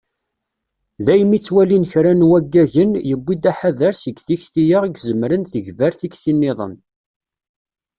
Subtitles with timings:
[1.05, 6.73] Daymi i ttwalin kra n waggagen, yewwi-d aḥader seg tikti-a i izemren tegber tikti-nniḍen.